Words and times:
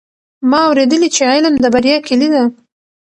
ما 0.49 0.59
اورېدلي 0.67 1.09
چې 1.15 1.21
علم 1.31 1.53
د 1.63 1.65
بریا 1.73 1.97
کیلي 2.07 2.27
ده. 2.33 2.43